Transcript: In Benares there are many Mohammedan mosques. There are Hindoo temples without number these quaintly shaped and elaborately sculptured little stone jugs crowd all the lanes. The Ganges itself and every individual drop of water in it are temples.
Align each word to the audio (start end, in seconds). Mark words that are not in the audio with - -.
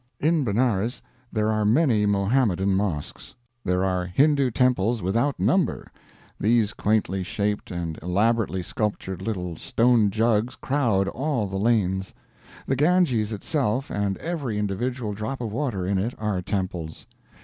In 0.19 0.43
Benares 0.43 1.03
there 1.31 1.51
are 1.51 1.63
many 1.63 2.07
Mohammedan 2.07 2.73
mosques. 2.75 3.35
There 3.63 3.85
are 3.85 4.07
Hindoo 4.07 4.49
temples 4.49 4.99
without 5.03 5.39
number 5.39 5.91
these 6.39 6.73
quaintly 6.73 7.21
shaped 7.21 7.69
and 7.69 7.99
elaborately 8.01 8.63
sculptured 8.63 9.21
little 9.21 9.57
stone 9.57 10.09
jugs 10.09 10.55
crowd 10.55 11.07
all 11.09 11.45
the 11.45 11.55
lanes. 11.57 12.15
The 12.65 12.75
Ganges 12.75 13.31
itself 13.31 13.91
and 13.91 14.17
every 14.17 14.57
individual 14.57 15.13
drop 15.13 15.39
of 15.39 15.51
water 15.53 15.85
in 15.85 15.99
it 15.99 16.15
are 16.17 16.41
temples. 16.41 17.05